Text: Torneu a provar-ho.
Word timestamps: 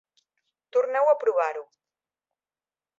Torneu 0.77 1.05
a 1.11 1.15
provar-ho. 1.25 1.65